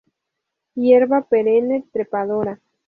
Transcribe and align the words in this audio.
Hierba 0.73 1.21
perenne 1.29 1.83
trepadora. 1.93 2.59